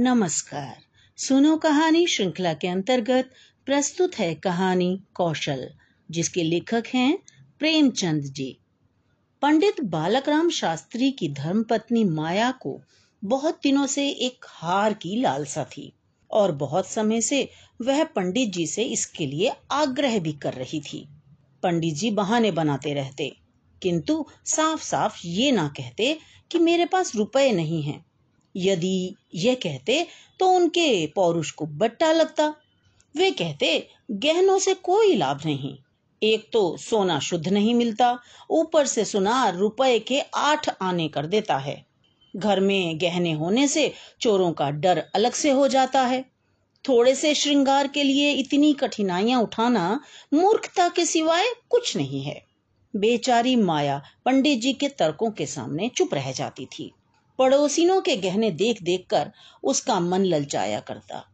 नमस्कार। 0.00 0.76
सुनो 1.18 1.56
कहानी 1.56 2.06
श्रृंखला 2.06 2.52
के 2.52 2.68
अंतर्गत 2.68 3.30
प्रस्तुत 3.66 4.14
है 4.18 4.34
कहानी 4.34 5.02
कौशल, 5.14 5.66
जिसके 6.08 6.42
लेखक 6.42 6.84
हैं 6.94 7.18
प्रेमचंद 7.58 8.22
जी। 8.22 8.56
पंडित 9.42 9.80
बालकराम 9.86 10.48
शास्त्री 10.50 11.10
की 11.10 11.28
धर्मपत्नी 11.32 12.04
माया 12.04 12.50
को 12.62 12.80
बहुत 13.22 13.58
दिनों 13.62 13.86
से 13.86 14.08
एक 14.08 14.46
हार 14.48 14.94
की 14.94 15.20
लालसा 15.20 15.64
थी 15.64 15.92
और 16.30 16.52
बहुत 16.56 16.86
समय 16.86 17.20
से 17.20 17.48
वह 17.80 18.04
पंडित 18.06 18.52
जी 18.52 18.66
से 18.66 18.84
इसके 18.90 19.26
लिए 19.26 19.52
आग्रह 19.72 20.18
भी 20.18 20.32
कर 20.32 20.54
रही 20.54 20.80
थी। 20.82 21.06
पंडित 21.62 21.94
जी 21.94 22.10
बहाने 22.10 22.50
बनाते 22.52 22.94
रहते, 22.94 23.32
किंतु 23.82 24.24
साफ़ 24.46 24.82
साफ़ 24.82 25.20
ये 25.24 25.52
ना 25.52 25.68
कहते 25.68 26.16
कि 26.50 26.58
मेरे 26.58 26.84
पास 26.86 27.16
रुपए 27.16 27.50
नहीं 27.52 27.82
हैं। 27.82 28.04
यदि 28.56 29.14
ये 29.34 29.54
कहते 29.54 30.06
तो 30.40 30.48
उनके 30.48 31.06
पौरुष 31.06 31.50
को 31.50 31.66
बट्टा 31.66 32.12
लगता। 32.12 32.54
वे 33.16 33.30
कहते, 33.30 33.88
गहनों 34.10 34.58
से 34.58 34.74
कोई 34.74 35.14
लाभ 35.14 35.40
नहीं। 35.46 35.76
एक 36.22 36.50
तो 36.52 36.76
सोना 36.76 37.18
शुद्ध 37.18 37.48
नहीं 37.48 37.74
मिलता, 37.74 38.18
ऊपर 38.50 38.86
से 38.86 39.04
सुनार 39.04 39.56
रुपए 39.56 39.98
के 39.98 40.20
आठ 40.20 40.68
आने 40.82 41.08
कर 41.08 41.26
देता 41.26 41.56
है। 41.56 41.86
घर 42.36 42.60
में 42.60 43.00
गहने 43.00 43.32
होने 43.32 43.68
से 43.68 43.92
चोरों 44.20 44.52
का 44.52 44.70
डर 44.70 45.04
अलग 45.14 45.32
से 45.32 45.50
हो 45.50 45.68
जाता 45.68 46.02
है। 46.02 46.24
थोड़े 46.88 47.14
से 47.14 47.34
श्रृंगार 47.34 47.88
के 47.88 48.02
लिए 48.02 48.32
इतनी 48.32 48.72
कठिनाइयाँ 48.72 49.42
उठाना 49.42 50.00
मूर्खता 50.34 50.88
के 50.88 51.04
सिवाय 51.04 51.46
कुछ 51.68 51.96
नहीं 51.96 52.22
है। 52.22 52.44
बेचारी 52.96 53.56
माया 53.56 54.02
पंडित 54.24 54.60
जी 54.60 54.72
के 54.72 54.88
तर्कों 54.88 55.30
के 55.30 55.46
सामने 55.46 55.88
चुप 55.88 56.14
रह 56.14 56.32
जाती 56.32 56.66
थी। 56.66 56.92
पड़ोसिनों 57.40 58.00
के 58.00 58.16
गहने 58.18 58.50
देख 58.52 58.82
देख 58.82 59.06
कर 59.10 59.30
उसका 59.64 59.98
मन 60.00 60.24
ललचाया 60.24 60.80
करता। 60.82 61.24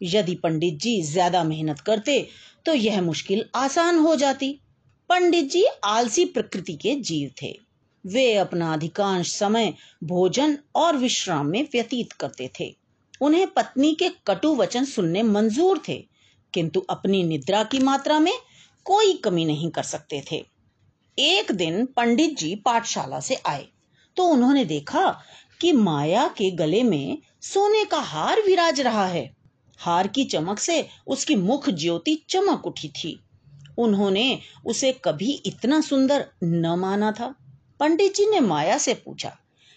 यदि 0.00 0.34
पंडित 0.34 0.78
जी 0.80 1.00
ज़्यादा 1.02 1.42
मेहनत 1.44 1.80
करते 1.80 2.26
तो 2.66 2.74
यह 2.74 3.00
मुश्किल 3.02 3.44
आसान 3.56 3.98
हो 3.98 4.14
जाती। 4.16 4.50
पंडित 5.10 5.50
जी 5.50 5.64
आलसी 5.84 6.24
प्रकृति 6.26 6.74
के 6.74 6.94
जीव 7.00 7.30
थे। 7.42 7.54
वे 8.04 8.34
अपना 8.36 8.72
अधिकांश 8.72 9.32
समय 9.32 9.72
भोजन 10.04 10.56
और 10.76 10.96
विश्राम 10.96 11.46
में 11.46 11.62
व्यतीत 11.64 12.12
करते 12.12 12.50
थे। 12.60 12.74
उन्हें 13.20 13.46
पत्नी 13.48 13.92
के 13.94 14.08
कटु 14.26 14.54
वचन 14.54 14.84
सुनने 14.84 15.22
मंजूर 15.22 15.80
थे, 15.88 15.96
किंतु 16.54 16.80
अपनी 16.90 17.22
निद्रा 17.24 17.62
की 17.64 17.78
मात्रा 17.80 18.18
में 18.20 18.32
कोई 18.86 19.14
कमी 19.14 19.44
नहीं 19.44 19.70
कर 19.70 19.82
सकते 19.84 20.22
थे। 20.30 20.44
एक 21.18 21.52
दिन 21.54 21.84
पंडित 21.86 22.36
जी 22.38 22.54
पाठशाला 22.56 23.20
से 23.20 23.40
आए 23.46 23.66
तो 24.16 24.24
उन्होंने 24.24 24.64
देखा 24.64 25.00
कि 25.60 25.72
माया 25.72 26.26
के 26.28 26.50
गले 26.50 26.82
में 26.82 27.18
सोने 27.42 27.84
का 27.84 27.98
हार 27.98 28.42
विराज 28.42 28.80
रहा 28.80 29.06
है। 29.06 29.30
हार 29.80 30.06
की 30.06 30.24
चमक 30.24 30.58
से 30.58 30.86
उसकी 31.06 31.34
मुख 31.36 31.68
ज्योति 31.70 32.14
चमक 32.30 32.66
उठी 32.66 32.88
थी। 32.88 33.18
उन्होंने 33.78 34.38
उसे 34.66 34.92
कभी 35.04 35.32
इतना 35.46 35.80
सुंदर 35.80 36.26
न 36.44 36.74
माना 36.78 37.12
था। 37.12 37.34
पंडित 37.80 38.14
जी 38.16 38.26
ने 38.26 38.40
माया 38.40 38.78
से 38.78 38.94
पूछा, 38.94 39.36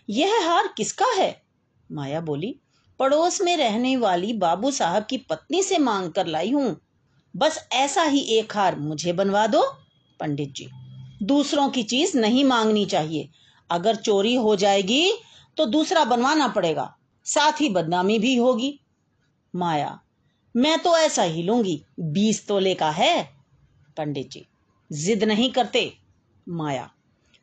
यह 0.09 0.39
हार 0.43 0.73
किसका 0.77 1.05
है? 1.13 1.35
माया 1.89 2.21
बोली, 2.21 2.55
पड़ोस 2.99 3.41
में 3.41 3.55
रहने 3.57 3.95
वाली 3.97 4.33
बाबू 4.33 4.71
साहब 4.71 5.05
की 5.09 5.17
पत्नी 5.19 5.63
से 5.63 5.77
मांग 5.77 6.11
कर 6.11 6.27
लाई 6.27 6.51
हूँ। 6.51 6.79
बस 7.33 7.59
ऐसा 7.73 8.03
ही 8.03 8.19
एक 8.37 8.55
हार 8.55 8.79
मुझे 8.79 9.13
बनवा 9.13 9.45
दो। 9.47 9.61
पंडित 10.19 10.53
जी 10.53 10.67
दूसरों 11.23 11.69
की 11.69 11.83
चीज़ 11.83 12.17
नहीं 12.17 12.43
मांगनी 12.45 12.85
चाहिए। 12.85 13.29
अगर 13.69 13.95
चोरी 13.95 14.35
हो 14.35 14.55
जाएगी 14.55 15.11
तो 15.59 15.65
दूसरा 15.65 16.03
बनवाना 16.05 16.47
पड़ेगा। 16.47 16.95
साथ 17.25 17.61
ही 17.61 17.69
बदनामी 17.69 18.19
भी 18.19 18.35
होगी। 18.35 18.79
माया, 19.53 19.99
मैं 20.55 20.77
तो 20.79 20.97
ऐसा 20.97 21.23
ही 21.23 21.43
लूँगी। 21.43 21.81
बीस 21.99 22.47
तोले 22.47 22.73
का 22.75 22.89
है। 22.91 23.23
पंडित 23.97 24.29
जी, 24.31 24.45
जिद 24.91 25.23
नहीं 25.23 25.49
करते। 25.51 25.97
माया, 26.49 26.89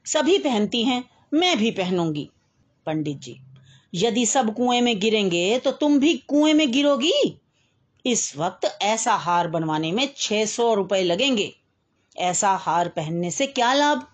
सभी 0.06 0.38
पहनती 0.38 0.82
हैं, 0.84 1.04
मैं 1.34 1.56
भी 1.58 1.70
पहनूँगी। 1.70 2.28
पंडित 2.86 3.18
जी, 3.18 3.38
यदि 3.94 4.26
सब 4.26 4.54
कुएँ 4.54 4.80
में 4.80 4.98
गिरेंगे 5.00 5.58
तो 5.58 5.70
तुम 5.72 5.98
भी 5.98 6.14
कुएँ 6.28 6.54
में 6.54 6.70
गिरोगी। 6.72 7.40
इस 8.06 8.36
वक्त 8.36 8.78
ऐसा 8.82 9.14
हार 9.14 9.48
बनवाने 9.48 9.92
में 9.92 10.08
छह 10.16 10.44
सौ 10.46 10.74
रुपए 10.74 11.02
लगेंगे। 11.02 11.52
ऐसा 12.16 12.56
हार 12.56 12.88
पहनने 12.88 13.30
से 13.30 13.46
क्या 13.46 13.72
लाभ? 13.74 14.06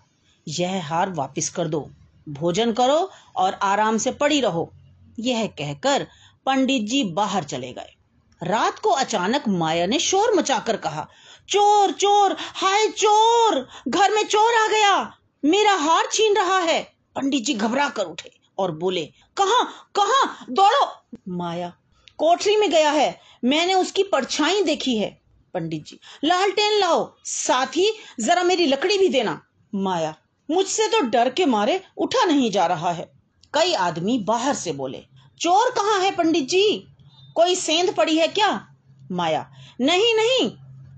यह 0.47 0.87
हार 0.87 1.09
वापस 1.09 1.49
कर 1.49 1.67
दो। 1.67 1.89
भोजन 2.29 2.73
करो 2.73 3.11
और 3.35 3.53
आराम 3.53 3.97
से 3.97 4.11
पड़ी 4.11 4.41
रहो। 4.41 4.73
यह 5.19 5.47
कहकर 5.47 6.07
पंडित 6.45 6.81
जी 6.81 7.03
बाहर 7.03 7.43
चले 7.43 7.73
गए। 7.73 7.95
रात 8.43 8.79
को 8.79 8.89
अचानक 8.89 9.43
माया 9.47 9.85
ने 9.85 9.99
शोर 9.99 10.33
मचाकर 10.33 10.77
कहा, 10.77 11.07
चोर 11.49 11.91
चोर, 11.91 12.35
हाय 12.39 12.87
चोर! 12.87 13.67
घर 13.87 14.11
में 14.11 14.23
चोर 14.23 14.53
आ 14.53 14.67
गया। 14.67 15.17
मेरा 15.45 15.73
हार 15.73 16.03
छीन 16.11 16.35
रहा 16.35 16.59
है। 16.59 16.83
पंडित 17.15 17.43
जी 17.43 17.53
घबरा 17.53 17.89
कर 17.89 18.05
उठे 18.05 18.31
और 18.57 18.71
बोले, 18.71 19.05
कहा 19.37 19.63
कहा? 19.95 20.45
दौड़ो! 20.49 20.91
माया, 21.29 21.73
कोठरी 22.17 22.55
में 22.55 22.69
गया 22.71 22.91
है। 22.91 23.19
मैंने 23.45 23.73
उसकी 23.73 24.03
परछाई 24.03 24.63
देखी 24.63 24.97
है। 24.97 25.21
पंडित 25.53 25.85
जी, 25.85 25.99
लालटेन 26.23 26.79
लाओ। 26.79 27.15
साथ 27.25 27.67
ही 27.67 27.93
जरा 28.19 28.43
मेरी 28.43 28.65
लकड़ी 28.65 28.97
भी 28.97 29.09
देना। 29.09 29.41
माया 29.75 30.15
मुझसे 30.49 30.87
तो 30.87 30.99
डर 31.01 31.29
के 31.29 31.45
मारे 31.45 31.81
उठा 31.97 32.25
नहीं 32.25 32.51
जा 32.51 32.65
रहा 32.65 32.91
है। 32.91 33.11
कई 33.53 33.73
आदमी 33.73 34.17
बाहर 34.19 34.53
से 34.53 34.71
बोले, 34.71 35.03
चोर 35.39 35.71
कहाँ 35.71 35.99
है 35.99 36.11
पंडित 36.11 36.47
जी? 36.47 36.87
कोई 37.35 37.55
सेंध 37.55 37.95
पड़ी 37.95 38.17
है 38.17 38.27
क्या? 38.27 38.67
माया, 39.11 39.49
नहीं 39.81 40.13
नहीं, 40.13 40.49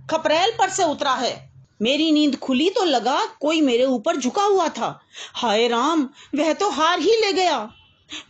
खपरेल 0.08 0.52
पर 0.60 0.70
से 0.70 0.84
उतरा 0.84 1.14
है। 1.14 1.54
मेरी 1.82 2.12
नींद 2.12 2.36
खुली 2.36 2.70
तो 2.70 2.84
लगा 2.84 3.26
कोई 3.26 3.62
मेरे 3.62 3.86
ऊपर 3.86 4.16
झुका 4.16 4.44
हुआ 4.44 4.68
था। 4.68 5.00
हाय 5.34 5.68
राम, 5.68 6.10
वह 6.36 6.54
तो 6.54 6.70
हार 6.70 7.00
ही 7.00 7.12
ले 7.12 7.34
गया। 7.34 7.60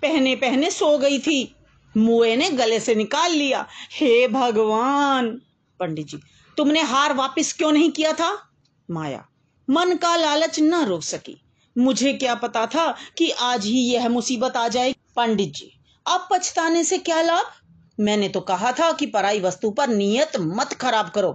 पहने 0.02 0.36
पहने 0.36 0.72
सो 0.72 0.98
गई 0.98 1.20
थी। 1.20 1.56
मुए 1.98 2.36
ने 2.36 2.50
गले 2.50 2.80
से 2.80 2.96
निकाल 2.96 3.32
लिया। 3.32 3.66
हे 3.92 4.28
भगवान! 4.28 5.30
पंडित 5.80 6.08
जी, 6.08 6.20
तुमने 6.58 6.82
हार 6.82 7.14
वापस 7.14 7.54
क्यों 7.54 7.72
नहीं 7.72 7.90
किया 7.92 8.14
था? 8.14 8.52
माया 8.92 9.26
मन 9.70 9.96
का 9.96 10.16
लालच 10.16 10.60
न 10.60 10.84
रोक 10.84 11.04
सकी। 11.04 11.42
मुझे 11.76 12.14
क्या 12.14 12.36
पता 12.36 12.66
था 12.66 12.96
कि 13.18 13.30
आज 13.32 13.66
ही 13.66 13.80
यह 13.86 14.10
मुसीबत 14.10 14.58
आ 14.58 14.68
जाए 14.68 14.94
पंडित 15.16 15.54
जी 15.54 15.72
अब 16.06 16.28
पछताने 16.32 16.84
से 16.84 16.98
क्या 16.98 17.22
लाभ? 17.22 17.46
मैंने 18.00 18.30
तो 18.30 18.40
कहा 18.42 18.72
था 18.72 18.92
कि 18.92 19.06
पराई 19.06 19.40
वस्तु 19.40 19.70
पर 19.72 19.88
नियत 19.88 20.38
मत 20.40 20.74
खराब 20.74 21.10
करो। 21.10 21.32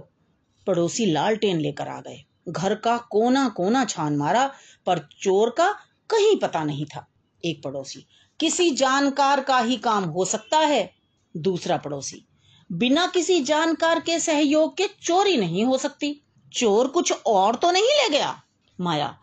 पड़ोसी 0.67 1.05
लालटेन 1.05 1.59
लेकर 1.59 1.87
आ 1.87 1.99
गए। 2.01 2.23
घर 2.49 2.75
का 2.75 2.97
कोना 2.97 3.47
कोना 3.49 3.83
छान 3.85 4.17
मारा, 4.17 4.45
पर 4.85 4.99
चोर 5.21 5.49
का 5.49 5.71
कहीं 6.09 6.35
पता 6.39 6.63
नहीं 6.63 6.85
था। 6.85 7.05
एक 7.43 7.61
पड़ोसी, 7.63 8.05
किसी 8.39 8.69
जानकार 8.71 9.41
का 9.41 9.59
ही 9.59 9.77
काम 9.77 10.03
हो 10.03 10.25
सकता 10.25 10.57
है। 10.57 10.93
दूसरा 11.37 11.77
पड़ोसी, 11.77 12.25
बिना 12.69 13.05
किसी 13.07 13.39
जानकार 13.39 13.99
के 13.99 14.19
सहयोग 14.19 14.77
के 14.77 14.87
चोरी 15.03 15.37
नहीं 15.37 15.63
हो 15.65 15.77
सकती। 15.77 16.19
चोर 16.53 16.87
कुछ 16.87 17.13
और 17.25 17.55
तो 17.55 17.71
नहीं 17.71 17.83
ले 17.83 18.09
गया? 18.09 18.41
माया, 18.81 19.17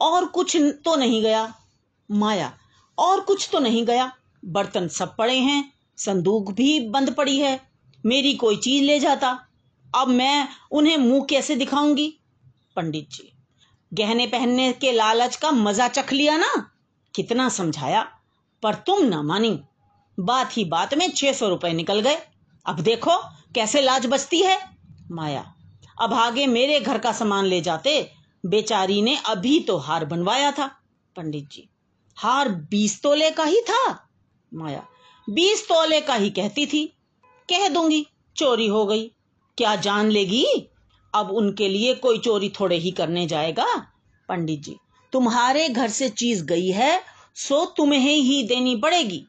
और 0.00 0.26
कुछ 0.26 0.56
तो 0.84 0.96
नहीं 0.96 1.22
गया। 1.22 1.54
माया, 2.10 2.52
और 2.98 3.20
कुछ 3.20 3.48
तो 3.52 3.58
नहीं 3.58 3.84
गया। 3.86 4.12
बर्तन 4.44 4.88
सब 4.88 5.16
पड़े 5.16 5.38
हैं, 5.38 5.72
संदूक 5.96 6.52
भी 6.52 6.80
बंद 6.80 7.14
पड़ी 7.14 7.38
है। 7.38 7.60
मेरी 8.06 8.34
कोई 8.34 8.56
चीज़ 8.56 8.84
ले 8.84 8.98
जाता। 9.00 9.46
अब 9.94 10.08
मैं 10.08 10.48
उन्हें 10.70 10.96
मुँह 10.96 11.24
कैसे 11.24 11.56
दिखाऊँगी? 11.56 12.14
पंडित 12.76 13.10
जी, 13.10 13.32
गहने 13.94 14.26
पहनने 14.26 14.72
के 14.72 14.92
लालच 14.92 15.36
का 15.36 15.50
मज़ा 15.50 15.88
चख 15.88 16.12
लिया 16.12 16.36
ना? 16.36 16.70
कितना 17.14 17.48
समझाया। 17.48 18.08
पर 18.62 18.74
तुम 18.74 19.04
ना 19.04 19.22
मानी। 19.22 19.60
बात 20.20 20.56
ही 20.56 20.64
बात 20.64 20.94
में 20.94 21.10
छह 21.10 21.32
सौ 21.32 21.48
रुपए 21.48 21.72
निकल 21.72 22.00
गए। 22.00 22.16
अब 22.66 22.80
देखो 22.80 23.18
कैसे 23.54 23.82
लाज 23.82 24.06
बचती 24.06 24.42
है। 24.42 24.58
माया 25.10 25.54
अब 26.00 26.14
आगे 26.14 26.46
मेरे 26.46 26.80
घर 26.80 26.98
का 26.98 27.12
सामान 27.12 27.44
ले 27.44 27.60
जाते, 27.60 28.10
बेचारी 28.46 29.00
ने 29.02 29.16
अभी 29.26 29.58
तो 29.60 29.76
हार 29.76 30.04
बनवाया 30.04 30.50
था, 30.52 30.66
पंडित 31.16 31.48
जी। 31.52 31.68
हार 32.16 32.48
बीस 32.48 33.00
तोले 33.02 33.30
का 33.30 33.44
ही 33.44 33.60
था, 33.60 34.08
माया। 34.52 34.86
बीस 35.28 35.64
तोले 35.68 36.00
का 36.00 36.14
ही 36.14 36.30
कहती 36.30 36.66
थी। 36.66 36.84
कह 37.48 37.68
दूँगी, 37.68 38.06
चोरी 38.36 38.66
हो 38.66 38.84
गई। 38.86 39.06
क्या 39.58 39.74
जान 39.76 40.10
लेगी? 40.10 40.44
अब 41.14 41.30
उनके 41.30 41.68
लिए 41.68 41.94
कोई 41.94 42.18
चोरी 42.18 42.48
थोड़े 42.50 42.76
ही 42.76 42.90
करने 42.90 43.26
जाएगा, 43.26 43.66
पंडित 44.28 44.60
जी। 44.60 44.76
तुम्हारे 45.12 45.68
घर 45.68 45.88
से 45.88 46.08
चीज़ 46.08 46.44
गई 46.44 46.68
है, 46.68 47.00
सो 47.36 47.64
तुम्हें 47.66 48.16
ही 48.16 48.42
देनी 48.42 48.76
पड़ेगी, 48.76 49.24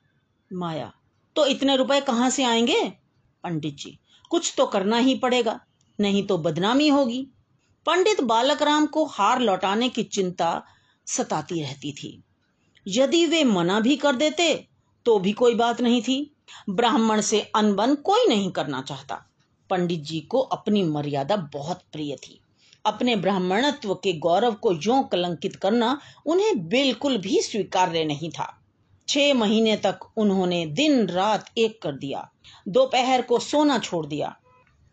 माया। 0.52 0.92
तो 1.36 1.46
इतने 1.46 1.76
रुपए 1.76 2.00
कहाँ 2.02 2.30
से 2.30 2.44
आएँगे, 2.44 2.84
पंडित 3.44 3.76
जी? 3.76 3.98
कुछ 4.32 4.54
तो 4.58 4.66
करना 4.66 4.98
ही 4.98 5.16
पड़ेगा। 5.16 5.60
नहीं 6.00 6.24
तो 6.24 6.38
बदनामी 6.38 6.88
होगी। 6.88 7.28
पंडित 7.86 8.22
बालकराम 8.22 8.86
को 8.86 9.06
हार 9.06 9.40
लौटाने 9.40 9.90
की 9.90 10.04
चिंता 10.04 10.64
सताती 11.08 11.62
रहती 11.62 11.92
थी। 11.92 12.24
यदि 12.88 13.26
वे 13.26 13.44
मना 13.44 13.80
भी 13.80 13.96
कर 13.96 14.16
देते 14.16 14.68
तो 15.06 15.20
भी 15.20 15.32
कोई 15.32 15.56
बात 15.56 15.82
नहीं 15.82 16.02
थी। 16.02 16.36
ब्राह्मण 16.70 17.22
से 17.22 17.42
अनबन 17.56 17.96
कोई 17.96 18.26
नहीं 18.28 18.52
करना 18.52 18.82
चाहता। 18.82 19.26
पंडित 19.70 20.00
जी 20.00 20.20
को 20.20 20.40
अपनी 20.40 20.84
मर्यादा 20.84 21.36
बहुत 21.36 21.82
प्रिय 21.92 22.16
थी। 22.16 22.40
अपने 22.86 23.16
ब्राह्मणत्व 23.16 23.94
के 23.94 24.14
गौरव 24.14 24.54
को 24.54 24.74
यो 24.74 25.02
कलंकित 25.04 25.56
करना 25.56 26.00
उन्हें 26.26 26.68
बिल्कुल 26.68 27.18
भी 27.18 27.42
स्वीकार्य 27.42 28.04
नहीं 28.04 28.30
था। 28.30 28.56
छह 29.08 29.34
महीने 29.34 29.76
तक 29.76 30.00
उन्होंने 30.18 30.66
दिन 30.66 31.08
रात 31.08 31.50
एक 31.58 31.82
कर 31.82 31.92
दिया। 31.92 32.30
दोपहर 32.68 33.22
को 33.22 33.40
सोना 33.40 33.80
छोड़ 33.80 34.06
दिया। 34.06 34.36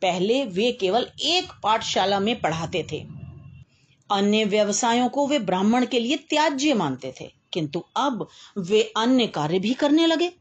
पहले 0.02 0.44
वे 0.44 0.70
केवल 0.72 1.06
एक 1.20 1.52
पाठशाला 1.62 2.20
में 2.20 2.40
पढ़ाते 2.40 2.87
थे। 2.93 3.04
अन्य 4.10 4.44
व्यवसायों 4.44 5.08
को 5.08 5.26
वे 5.26 5.38
ब्राह्मण 5.38 5.87
के 5.87 5.98
लिए 5.98 6.16
त्याज्य 6.31 6.75
मानते 6.75 7.12
थे, 7.20 7.31
किंतु 7.52 7.84
अब 7.96 8.26
वे 8.58 8.82
अन्य 8.96 9.26
कार्य 9.26 9.58
भी 9.58 9.72
करने 9.75 10.06
लगे। 10.06 10.32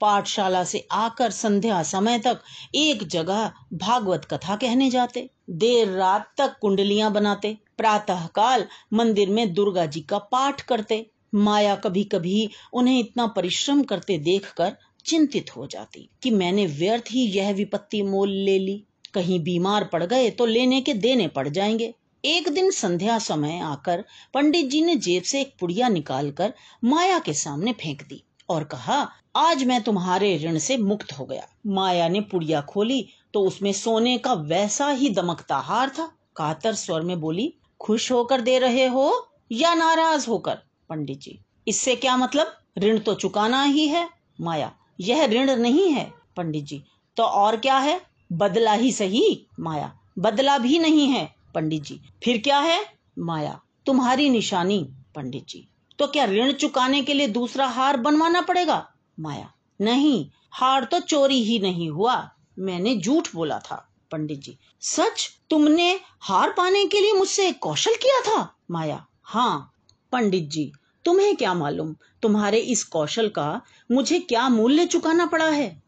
पाठशाला 0.00 0.62
से 0.64 0.86
आकर 0.92 1.30
संध्या 1.30 1.82
समय 1.82 2.18
तक 2.18 2.40
एक 2.74 3.06
जगह 3.06 3.50
भागवत 3.74 4.24
कथा 4.24 4.56
कहने 4.56 4.90
जाते, 4.90 5.28
देर 5.50 5.88
रात 5.88 6.32
तक 6.38 6.56
कुंडलियाँ 6.60 7.12
बनाते 7.12 7.56
प्रातः 7.76 8.26
काल 8.26 8.64
मंदिर 8.92 9.30
में 9.30 9.52
दुर्गा 9.54 9.86
जी 9.86 10.00
का 10.00 10.18
पाठ 10.18 10.60
करते। 10.60 11.04
माया 11.34 11.74
कभी 11.76 12.02
कभी 12.04 12.48
उन्हें 12.72 12.98
इतना 12.98 13.26
परिश्रम 13.26 13.82
करते 13.82 14.18
देखकर 14.18 14.76
चिंतित 15.06 15.56
हो 15.56 15.66
जाती 15.66 16.08
कि 16.22 16.30
मैंने 16.30 16.66
व्यर्थ 16.66 17.04
ही 17.10 17.24
यह 17.26 17.52
विपत्ति 17.52 18.02
मोल 18.02 18.30
ले 18.30 18.58
ली। 18.58 18.82
कहीं 19.14 19.38
बीमार 19.40 19.84
पड़ 19.84 20.02
गए 20.04 20.30
तो 20.30 20.46
लेने 20.46 20.80
के 20.80 20.94
देने 20.94 21.28
पड़ 21.28 21.48
जाएँगे। 21.48 21.94
एक 22.24 22.48
दिन 22.48 22.70
संध्या 22.70 23.18
समय 23.18 23.58
आकर 23.60 24.04
पंडित 24.34 24.66
जी 24.66 24.82
ने 24.82 24.96
जेब 24.96 25.22
से 25.22 25.40
एक 25.40 25.54
पुड़िया 25.60 25.88
निकालकर 25.88 26.54
माया 26.84 27.18
के 27.18 27.32
सामने 27.34 27.72
फेंक 27.72 28.02
दी 28.02 28.22
और 28.48 28.64
कहा, 28.64 29.10
आज 29.36 29.64
मैं 29.64 29.82
तुम्हारे 29.82 30.36
ऋण 30.38 30.58
से 30.58 30.76
मुक्त 30.76 31.12
हो 31.12 31.24
गया। 31.24 31.46
माया 31.66 32.08
ने 32.08 32.20
पुड़िया 32.20 32.60
खोली 32.60 33.06
तो 33.34 33.40
उसमें 33.40 33.72
सोने 33.72 34.16
का 34.18 34.32
वैसा 34.32 34.88
ही 34.88 35.10
दमकता 35.10 35.56
हार 35.56 35.88
था। 35.88 36.06
कातर 36.36 36.74
स्वर 36.74 37.00
में 37.00 37.20
बोली, 37.20 37.52
खुश 37.80 38.10
होकर 38.12 38.40
दे 38.40 38.58
रहे 38.58 38.86
हो 38.86 39.28
या 39.52 39.74
नाराज़ 39.74 40.28
होकर? 40.28 40.58
पंडित 40.88 41.18
जी, 41.18 41.38
इससे 41.68 41.96
क्या 41.96 42.16
मतलब? 42.16 42.56
ऋण 42.78 42.98
तो 42.98 43.14
चुकाना 43.14 43.62
ही 43.62 43.86
है। 43.88 44.08
माया 44.40 44.72
यह 45.00 45.24
ऋण 45.24 45.50
नहीं 45.50 45.90
है, 45.90 46.12
पंडित 46.36 46.64
जी। 46.64 46.82
तो 47.16 47.22
और 47.22 47.56
क्या 47.56 47.78
है? 47.78 48.00
बदला 48.32 48.72
ही 48.72 48.92
सही, 48.92 49.46
माया। 49.60 49.98
बदला 50.18 50.58
भी 50.58 50.78
नहीं 50.78 51.06
है, 51.06 51.34
पंडित 51.54 51.82
जी। 51.82 52.00
फिर 52.24 52.38
क्या 52.38 52.58
है? 52.58 52.84
माया। 53.18 53.60
तुम्हारी 53.86 54.30
निशानी, 54.30 54.88
पंडित 55.14 55.46
जी। 55.48 55.68
तो 55.98 56.06
क्या 56.06 56.24
ऋण 56.24 56.52
चुकाने 56.52 57.02
के 57.02 57.14
लिए 57.14 57.28
दूसरा 57.28 57.66
हार 57.66 57.96
बनवाना 57.96 58.40
पड़ेगा? 58.40 58.86
माया। 59.20 59.52
नहीं, 59.80 60.28
हार 60.50 60.84
तो 60.84 61.00
चोरी 61.00 61.42
ही 61.42 61.58
नहीं 61.58 61.90
हुआ। 61.90 62.30
मैंने 62.58 62.96
झूठ 62.96 63.28
बोला 63.34 63.58
था, 63.58 63.88
पंडित 64.10 64.40
जी। 64.40 64.58
सच? 64.80 65.30
तुमने 65.50 66.00
हार 66.20 66.50
पाने 66.50 66.86
के 66.86 67.00
लिए 67.00 67.12
मुझसे 67.12 67.52
कौशल 67.52 67.94
किया 67.94 68.20
था, 68.20 68.54
माया। 68.70 69.06
हाँ 69.22 69.72
पंडित 70.12 70.48
जी। 70.48 70.72
तुम्हें 71.06 71.34
क्या 71.36 71.54
मालूम? 71.54 71.94
तुम्हारे 72.22 72.58
इस 72.58 72.84
कौशल 72.84 73.28
का 73.28 73.60
मुझे 73.90 74.18
क्या 74.20 74.48
मूल्य 74.48 74.86
चुकाना 74.86 75.26
पड़ा 75.26 75.48
है? 75.48 75.82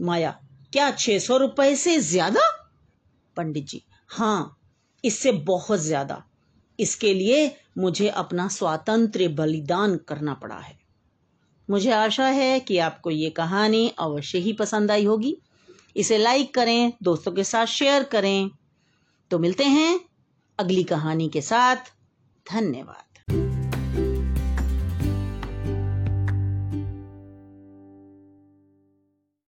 माया, 0.00 0.30
क्या 0.72 0.90
छह 0.90 1.18
सौ 1.18 1.36
रुपए 1.36 1.74
से 1.76 1.98
ज़्यादा? 2.00 2.40
पंडित 3.36 3.66
जी 3.66 3.82
हाँ 4.10 4.56
इससे 5.04 5.32
बहुत 5.32 5.80
ज़्यादा। 5.80 6.22
इसके 6.78 7.12
लिए 7.14 7.56
मुझे 7.78 8.08
अपना 8.08 8.46
स्वातंत्र 8.48 9.28
बलिदान 9.28 9.96
करना 10.08 10.34
पड़ा 10.34 10.58
है। 10.58 10.78
मुझे 11.68 11.90
आशा 11.92 12.26
है 12.26 12.60
कि 12.60 12.78
आपको 12.78 13.10
ये 13.10 13.30
कहानी 13.30 13.88
अवश्य 13.98 14.38
ही 14.38 14.52
पसंद 14.52 14.90
आई 14.90 15.04
होगी। 15.04 15.36
इसे 15.96 16.18
लाइक 16.18 16.54
करें, 16.54 16.92
दोस्तों 17.02 17.32
के 17.32 17.44
साथ 17.44 17.66
शेयर 17.66 18.02
करें। 18.04 18.50
तो 19.30 19.38
मिलते 19.38 19.64
हैं 19.64 20.00
अगली 20.58 20.84
कहानी 20.84 21.28
के 21.28 21.40
साथ। 21.42 21.92
धन्यवाद। 22.46 23.09